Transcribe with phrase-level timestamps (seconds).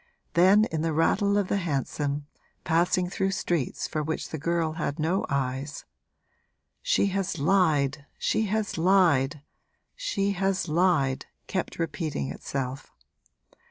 [0.33, 2.25] Then, in the rattle of the hansom,
[2.63, 5.85] passing through streets for which the girl had no eyes,
[6.81, 9.43] 'She has lied, she has lied,
[9.95, 12.91] she has lied!' kept repeating itself.